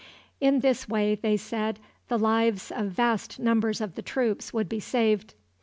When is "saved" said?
4.79-5.35